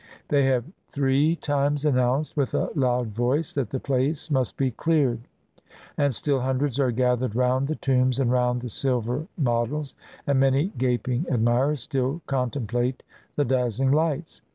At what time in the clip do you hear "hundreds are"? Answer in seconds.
6.41-6.89